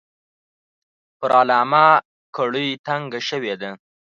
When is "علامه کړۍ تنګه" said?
1.39-3.19